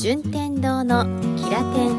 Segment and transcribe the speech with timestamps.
[0.00, 1.04] 順天堂の
[1.36, 1.94] キラテン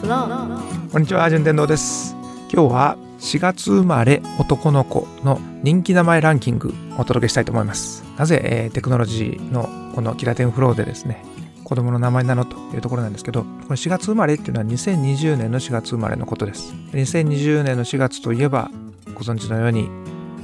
[0.00, 2.14] フローこんにちは順天堂です。
[2.48, 8.04] 今日は4月生まれ男の子の人気名前ランキングをお届けしたいと思います。
[8.16, 11.24] なぜ、えーテクノロジーのこのキラテンフローでですね
[11.64, 16.72] 子供の名前なのというところなんですけどこの4月生まれっていうのは2020年の4月生まれのことです。
[16.92, 18.70] 2020年の4月といえば
[19.12, 19.90] ご存知のように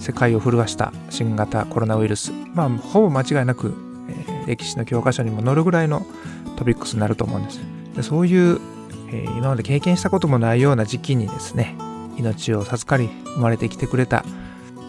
[0.01, 2.33] 世界を震わした新型コロナウイルス。
[2.53, 3.73] まあほぼ間違いなく、
[4.09, 6.07] えー歴史の教科書にも載るぐらいの
[6.57, 7.61] トピックスになると思うんです
[7.95, 8.61] でそういう、
[9.11, 11.77] えー今まで経験したこともないような時期にですね
[12.17, 14.25] 命を授かり生まれてきてくれた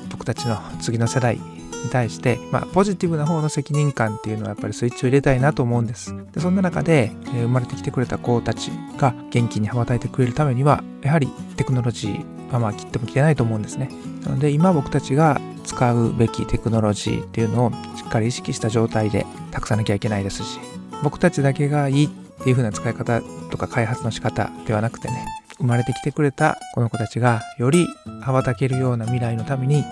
[0.10, 1.38] 僕たちの次の世代
[1.84, 6.16] に対して、まあ、ポジティブな方の責任感っていうのはやっぱりスイッチを入れたいなと思うんです。
[6.34, 13.90] でそんな中で、えー生まれてきてくれた子たちが元気に羽ばたいてくれるためにはやはりテクノロジーはまあ切っても切れないと思うんですね。
[14.24, 20.60] なので今僕たちが使うべきテクノロジーっていうのをしっかり意識した状態で託さなきゃいけないですし
[21.04, 22.10] 僕たちだけがいいっ
[22.44, 25.26] ていう風な使い方とか開発の仕方ではなくてね
[25.58, 27.88] 生まれてきてくれたこの子たちがより
[28.22, 29.84] 羽ばたけるような未来のために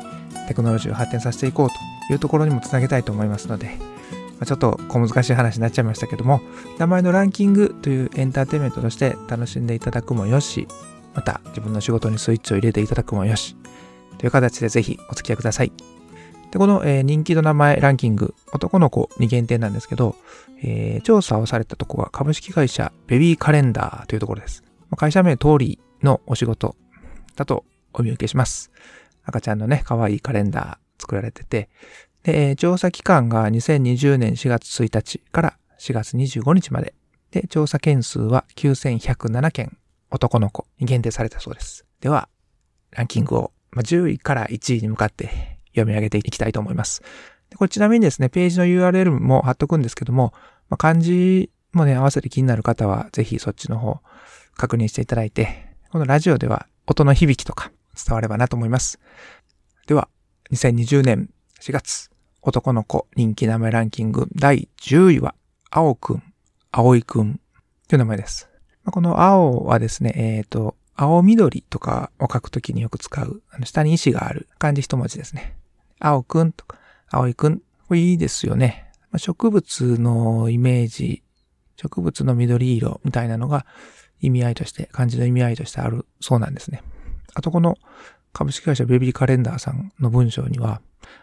[0.47, 3.77] テクノロジーを発展させていこうというところにもつなげたいと思いますので、
[4.39, 6.41] まちょっと小難しい話になっちゃいましたけども
[6.77, 10.67] 名前のランキングというエンターテインメントとして楽しんでいただくもよし
[11.15, 13.55] また自分の仕事にスイッチを入れていただくもよし
[14.17, 15.94] という形でぜひお付き合いください。
[16.55, 20.15] で、この、えー人気の名前ランキング、男の子に限定なんですけど、
[20.63, 24.63] えー調査をされたとこは株式会社ベビーカレンダーというところです。
[24.95, 26.77] 会社名通りのお仕事
[27.35, 28.71] だとお見受けします。
[29.25, 31.67] 赤ちゃんのね、可愛いカレンダー作られてて、
[32.23, 36.95] で、調査期間が2020年4月1日から4月25日まで。
[37.31, 39.77] で、調査件数は9107件
[40.09, 41.85] 男の子に限定されたそうです。
[41.99, 42.29] では、
[42.91, 47.01] ランキングを、まあ、10位から1位に向かって読み上げていきたいと思います。
[47.49, 50.33] でこれちなみにですね、ページの URL も貼っとくんですけども、
[50.69, 53.99] まあ、漢字もね、合わせて気になる方は、ぜひそっちの方
[54.55, 58.99] 確認していただいて、このラジオでは音の響きとか伝わればなと思います。
[59.87, 60.09] では、
[60.51, 61.29] 2020年
[61.61, 62.09] 4月、
[62.41, 65.35] 男の子人気名前ランキング第10位は、
[65.69, 66.23] 青くん、
[66.71, 67.39] 青いくん
[67.87, 68.49] という名前です。
[68.85, 75.55] この青はですね、えっ、と、青緑とかを書くときによく使う、あの下に石がある漢字一文字ですね。
[76.05, 76.77] 青くんとか、
[77.09, 77.61] 青いくん。
[77.87, 78.91] これいいですよね。
[79.09, 81.23] ま植物のイメージ、
[81.77, 83.65] 植物の緑色みたいなのが
[84.21, 86.83] 意味合いとして、漢字の意味合いとしてあるそうなんですね。
[87.33, 87.77] あとこの
[88.33, 90.79] 株式会社ベビーカレンダーさんの文章には、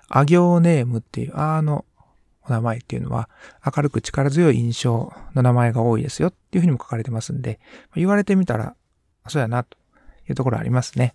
[0.09, 1.85] あ行ネームっていう、あの
[2.45, 3.29] お名前っていうのは、
[3.65, 7.61] 明るく力強い印象の名前が多いですよっていうふうにも書かれてますんで、
[7.95, 8.75] 言われてみたら、
[9.29, 9.77] そうやな、と
[10.29, 11.15] いうところありますね。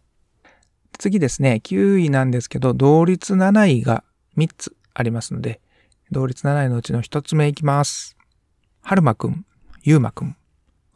[0.98, 4.04] 次ですね、9位なんですけど、同率7位が
[4.38, 5.62] 3つありますので、
[6.12, 8.18] 同率7位のうちの1つ目いきます。
[8.82, 9.46] はるまくん、
[9.84, 10.36] ゆうまくん。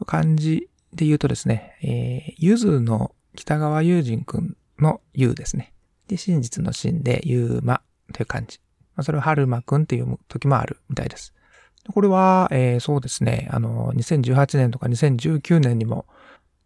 [0.05, 5.73] 漢字で言うとですね、えー、ゆずの北川ゆうじんくんのゆうですね。
[6.07, 7.81] で、真実の真でゆうま
[8.13, 8.59] という漢字。
[8.95, 11.33] まあ、それをはるまくんっていう時もあるみたいです。
[11.93, 16.05] これは、えーそうですね、あの、2018年とか2019年にも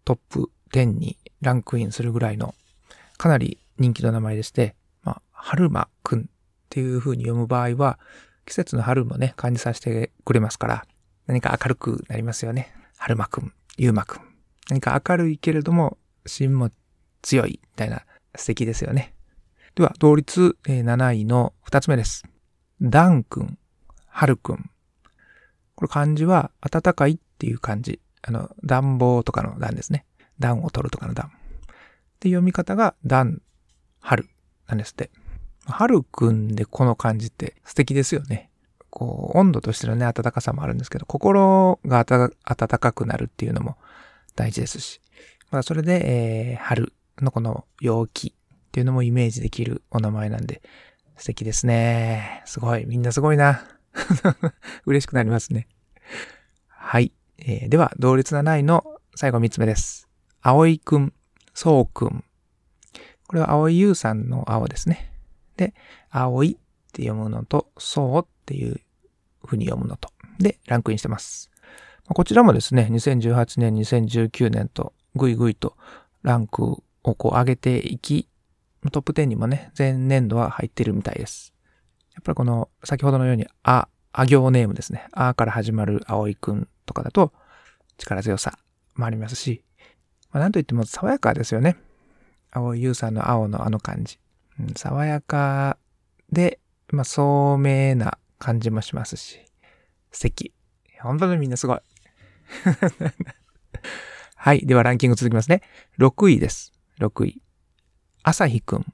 [0.03, 2.56] トップ10にランクインするぐらいの
[3.18, 6.24] かなり人気の名前でして、まあ、春馬くんっ
[6.70, 8.00] ていう風に読む場合は、
[8.46, 10.86] 季節の春もね、感じさせてくれますから、
[11.28, 12.74] 何か明るくなりますよね。
[12.98, 14.22] 春馬くん、ゆうまくん。
[14.70, 16.70] 何か明るいけれども、芯も
[17.22, 18.06] 強い、みたいな
[18.36, 19.14] 素敵ですよね。
[19.75, 22.24] では、同率7位の2つ目です。
[22.81, 23.58] ダンくん、
[24.08, 24.70] はるくん。
[25.75, 28.00] これ漢字は、暖かいっていう漢字。
[28.22, 30.06] あの、暖房とかの暖ですね。
[30.40, 31.31] 暖を取るとかの暖。
[32.25, 33.40] で、読み方が、暖、
[34.00, 34.28] 春
[34.68, 35.12] なんですって。
[35.68, 38.50] 春くんでこの漢字って素敵ですよね。
[38.90, 42.31] こう、温度としてのね、暖かさもあるんですけど、心が暖
[42.80, 43.78] かくなるっていうのも
[44.36, 45.02] 大事ですし。
[45.52, 50.63] まあ、それで、えー、春のこの陽気っていうのもイメージできるお名前なんで、
[51.18, 52.42] 素敵ですね。
[52.46, 52.86] すごい。
[52.88, 53.63] みんなすごいな。
[54.88, 55.68] 嬉しくなりますね。
[56.68, 57.13] はい。
[57.38, 58.83] えーでは、同率7位の
[59.16, 60.10] 最後3つ目です。
[60.42, 61.13] 葵くん、
[61.56, 62.24] そうくん。
[63.28, 65.10] これは葵優さんの青ですね。
[65.57, 65.74] で、
[66.12, 66.56] 葵っ
[66.92, 68.80] て読むのと、そうっていう
[69.44, 70.10] 風に読むのと。
[70.38, 71.50] で、ランクインしてます。
[72.07, 75.75] こちらもですね、2018年、2019年とぐいぐいと
[76.22, 78.28] ランクをこう上げていき、
[78.92, 81.54] トップ10にもね、前年度は入ってるみたいです。
[82.13, 85.08] やっぱりこの、先ほどのように、あ、あ行ネームですね。
[85.13, 87.34] あから始まる葵くんとかだと、
[87.98, 88.60] 力強さ
[88.96, 89.63] もありますし、
[90.36, 91.78] まあ、なんといっても爽やかですよね。
[92.52, 94.20] 青い優さんの青のあの感じ。
[94.60, 95.78] うん、爽やか
[96.30, 96.60] で、
[96.90, 99.40] まあ、聡明な感じもしますし、
[100.12, 100.54] 素敵。
[101.02, 101.80] 本当にみんなすごい。
[104.36, 104.66] はい。
[104.66, 105.62] ではランキング続きますね。
[106.00, 106.74] 6位です。
[107.00, 107.42] 6位。
[108.22, 108.80] 朝日くん。
[108.82, 108.88] こ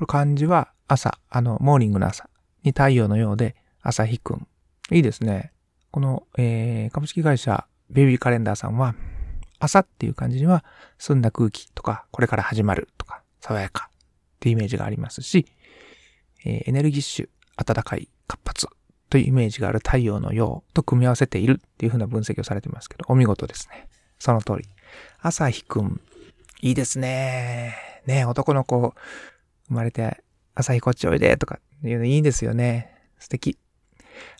[0.00, 2.28] れ漢字は朝、あの、モーニングの朝
[2.62, 4.46] に太陽のようで、朝日くん。
[4.90, 5.50] いいですね。
[5.90, 8.94] この、えー、株式会社ベビーカレンダーさんは、
[9.58, 10.64] 朝っていう感じには、
[10.98, 13.96] 澄んだ空気とか、これから始まるとか、爽やかっ
[14.40, 15.46] ていうイメージがありますし、
[16.44, 17.28] えー、エネルギッシュ、
[17.64, 18.68] 暖かい、活発
[19.10, 23.88] というイメージがある太陽のようと組み合わせているっていう風な分析をされてますけど、お見事ですね。
[24.18, 24.68] その通り。
[25.20, 26.00] 朝日くん、
[26.60, 27.74] いいですね。
[28.06, 28.94] ね男の子、
[29.68, 30.22] 生まれて、
[30.54, 32.94] 朝日こっちおいでとかいうのいいですよね。
[33.18, 33.58] 素敵。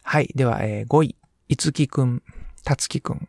[0.03, 0.29] はい。
[0.35, 1.17] では、えー、5位。
[1.49, 2.23] いつきくん、
[2.65, 3.29] たつきくん。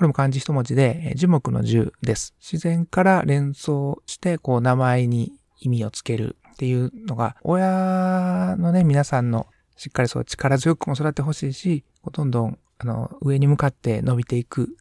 [0.00, 2.34] これも漢字一文字で、樹木の樹です。
[2.40, 14.74] 自然から連想して、こう、名前に意味をつけるっていうのが、親のね、皆さんのしっかりそう力強くも育ってほしいし、どんどん、あの、上に向かって伸びていく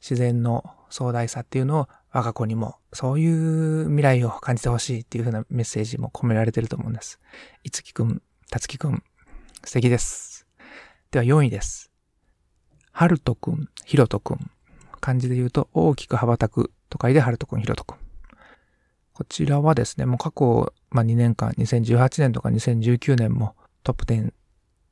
[0.00, 7.20] 自然の壮大さっていうのを我が子にもそういう未来を感じてほしいっていう風なメッセージも込められてると思うんです。
[7.62, 9.02] いつきくん、たつきくん、
[9.64, 10.46] 素敵です。
[11.10, 11.90] では4位です。
[12.90, 14.50] はるとくん、ひろとくん。
[15.02, 17.96] 漢字で言うと大きく羽ばたくと書いてはるとくん、ひろとくん。
[19.12, 24.32] こちらはですね、もう過去、まあ、2年間、2018年とか2019年もトップ10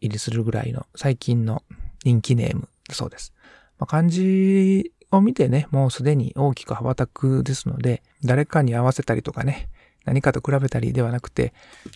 [0.00, 1.62] 入りするぐらいの最近の
[2.04, 3.32] 人気ネームだそうです。
[3.78, 9.68] まあ、漢字を見てね、もうすでに大きく羽ばたくですので、誰かに合わせたりとかね、
[10.04, 11.52] 何かと比べたりではなくて、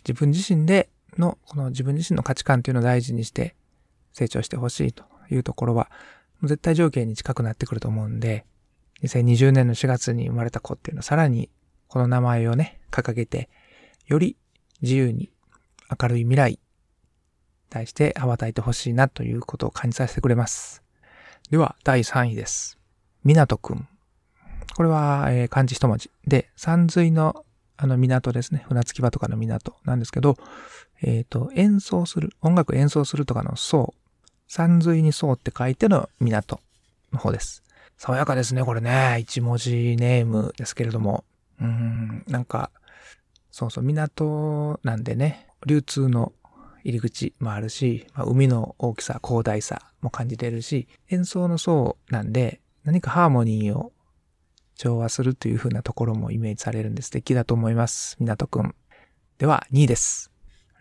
[0.07, 0.89] 自分自身で
[1.19, 3.55] の、この自分自身の価値観というのを大事にして
[4.13, 5.91] 成長してほしいというところは、
[6.47, 8.45] 絶対条件に近くなってくると思うんで、
[9.03, 11.51] 2020年の4月に生まれた子っていうのはさらに
[11.89, 13.49] この名前をね、掲げて、
[14.07, 14.37] より
[14.83, 15.31] 自由に
[16.01, 16.59] 明るい未来、
[17.71, 20.83] 対して羽ばたいてほしいなということを感じさせてくれます。
[21.51, 22.79] では、第3位です。
[23.25, 23.89] 港くん。
[24.77, 26.11] これは、えー、漢字一文字。
[26.27, 27.45] で、山水の
[27.77, 28.65] あの港ですね。
[28.69, 30.37] 船着き場とかの港なんですけど、
[31.03, 33.95] えっ、ー、と、演奏する、音楽演奏するとかの層、
[34.47, 36.61] 山水に層って書いての港
[37.13, 37.63] の方です。
[37.97, 39.19] 爽やかですね、これね。
[39.21, 41.25] 一文字ネームですけれども。
[41.61, 42.71] うん、なんか、
[43.51, 46.33] そうそう、港なんでね、流通の
[46.83, 53.93] 入り口もあるし、まあ、海の大きさ、広大さも感じてるし、演奏の層なんで、何かハーモニーを
[54.77, 58.17] 調和するという風なところもイメージされるんで素敵だと思います。
[58.21, 58.75] 港くん。
[59.39, 60.31] では、2位です。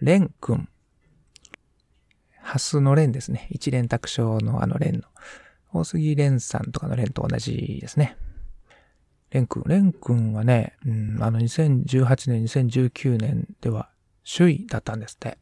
[0.02, 0.68] レンくん。
[2.54, 3.48] ハスのレンですね。
[3.50, 5.02] 一連卓章のあのレンの。
[5.74, 8.16] 大杉レンさんとかのレンと同じですね。
[9.32, 9.64] レンくん。
[9.66, 13.90] レンくんはね、うん、あの2018年、2019年では
[14.24, 15.40] 首位だったんですって。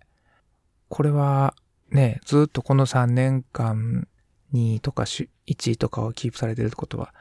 [0.88, 1.54] これは
[1.90, 4.08] ね、ずっとこの3年間
[4.54, 7.14] 2位とか1位とかをキープされてるってことは、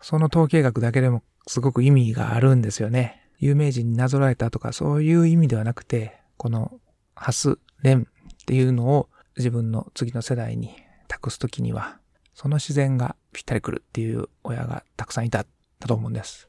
[0.00, 3.30] その統計学だけでもすごく意味があるんですよね。
[3.38, 6.80] 有名人になぞらえたとかそういう意味ではなくて、この
[7.14, 8.08] ハス、レン
[8.44, 9.08] っていうのを
[9.38, 10.76] 自分の次の世代に
[11.08, 11.98] 託すときには、
[12.34, 15.46] その自然がぴったり来るっていう親がたくさんいた、
[15.80, 16.48] だと思うんです。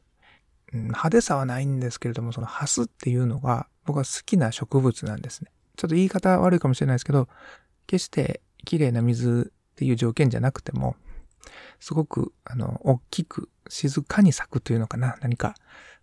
[0.74, 5.52] うん、派手さはないんですけれども、そのハスっていうのが僕は好きな植物なんですね。
[5.78, 7.30] ちょっと言い方悪いかもしれないですけど、
[7.88, 10.96] 決して綺麗な水っていう条件じゃなくても、
[11.80, 15.18] すごく、あの、大きく、静かに咲くというのかな。
[15.22, 15.56] 何か、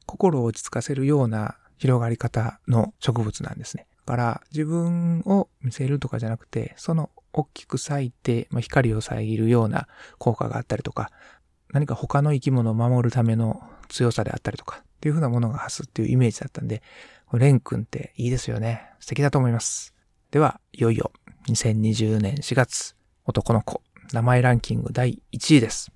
[0.07, 3.87] 心を落ち着かせるような広がり方の植物なんですね。
[4.07, 9.87] だから、自分を見せるとかじゃなくて、その大きく咲いて、まあ、光を遮るような
[10.19, 11.11] 効果があったりとか、
[11.73, 16.83] 何か他の生き物を守るための強さであったりとか、っていうふうなものが発すっていうイメージだったんで、
[17.33, 18.87] レン君っていいですよね。
[19.01, 19.95] 素敵だと思います。
[20.31, 21.13] では、いよいよ
[21.49, 22.95] 2020年4月、
[23.25, 23.83] 男の子、
[24.13, 25.91] 名前ランキング第1位です。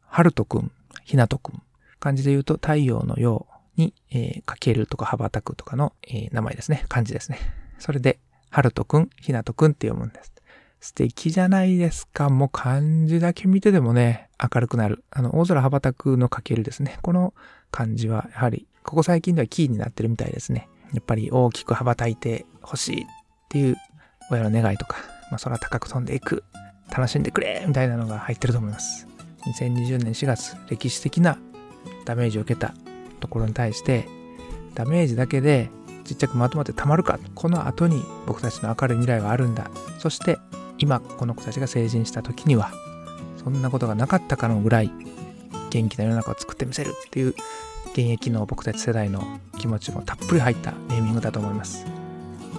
[0.00, 0.70] はるとくん、
[1.04, 1.62] ひなとくん。
[1.98, 6.84] 漢字で言うと太陽のように、えー、かけるとか羽ばたくとかの、えー、名前ですね。
[6.88, 7.38] 漢字ですね。
[7.78, 8.18] それで、
[8.50, 10.32] はるとくん、ひなとくんって読むんです。
[10.80, 12.30] 素敵じゃないですか。
[12.30, 15.04] もう漢字だけ見てでもね、明るくなる。
[15.10, 16.98] あの、大空羽ばたくのかけるですね。
[17.02, 17.34] この
[17.70, 20.68] 漢字は、やはり、ここ最近ではキーになってるみたいですね。
[20.92, 23.06] やっぱり大きく羽ばたいてほしいっ
[23.48, 23.76] ていう
[24.30, 24.98] 親の願いとか、
[25.30, 26.44] まあ、空高く飛んでいく、
[26.90, 29.08] 楽しんでくれみたいなのが入ってると思います。
[29.46, 31.38] 2020年4月、歴史的な
[32.04, 32.74] ダメージを受けた
[33.26, 34.08] ところに対して、
[34.74, 35.68] ダメージだけで
[36.04, 37.18] ちっちゃくまとまってたまるか。
[37.34, 39.70] この後に僕たちの明るい未来があるんだ。
[39.98, 40.38] そして
[40.78, 42.70] 今この子たちが成人した時には、
[43.42, 44.90] そんなことがなかったかのぐらい
[45.70, 47.34] 元気な世の中を作ってみせるっていう
[47.92, 51.84] 現役の僕たち世代の気持ちもたっぷり入ったネーミングだと思います。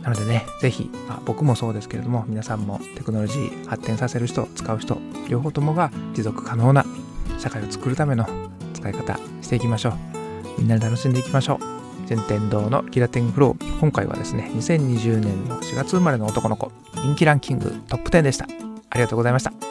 [0.02, 4.98] なのでね、ぜひ、まあ、僕もそうですけれども、皆さんもテクノロジー発展させる人、使う人、
[5.28, 6.86] 両方ともが持続可能な
[7.38, 8.26] 社会を作るための
[8.74, 10.17] 使い方していきましょう。
[10.58, 12.08] みんなで楽しんでいきましょう。
[12.08, 13.80] 順天堂のキラテンフロー。
[13.80, 18.46] 今回はですね、2020年の4月生まれの男の子、人気ランキングトップ10でした。
[18.90, 19.67] ありがとうございました。